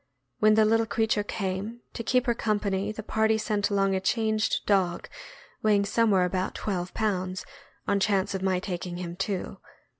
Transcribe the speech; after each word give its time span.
When 0.39 0.55
the 0.55 0.65
little 0.65 0.87
creature 0.87 1.21
came, 1.21 1.81
to 1.93 2.01
keep 2.03 2.25
her 2.25 2.33
company 2.33 2.91
the 2.91 3.03
party 3.03 3.37
sent 3.37 3.69
along 3.69 3.93
a 3.93 3.99
changed 3.99 4.65
dog 4.65 5.07
weighing 5.61 5.85
somewhere 5.85 6.25
about 6.25 6.55
twelve 6.55 6.91
pounds, 6.95 7.45
on 7.87 7.99
chance 7.99 8.33
of 8.33 8.41
my 8.41 8.59
taking 8.59 8.97
him 8.97 9.15
too. 9.15 9.59